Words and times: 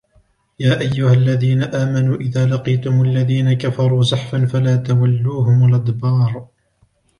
يا 0.59 0.79
أيها 0.79 1.13
الذين 1.13 1.63
آمنوا 1.63 2.15
إذا 2.17 2.45
لقيتم 2.45 3.01
الذين 3.01 3.53
كفروا 3.53 4.03
زحفا 4.03 4.45
فلا 4.45 4.75
تولوهم 4.75 5.69
الأدبار 5.69 6.47